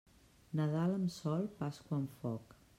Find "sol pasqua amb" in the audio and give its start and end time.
1.17-2.21